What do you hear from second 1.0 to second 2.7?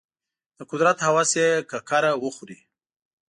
هوس یې ککره وخوري.